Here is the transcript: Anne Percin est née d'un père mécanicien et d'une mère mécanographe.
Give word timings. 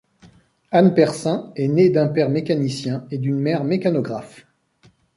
Anne 0.71 0.95
Percin 0.95 1.51
est 1.55 1.67
née 1.67 1.89
d'un 1.91 2.07
père 2.07 2.31
mécanicien 2.31 3.05
et 3.11 3.19
d'une 3.19 3.37
mère 3.37 3.63
mécanographe. 3.63 4.47